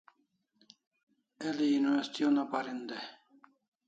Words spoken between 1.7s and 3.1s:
university una parin dai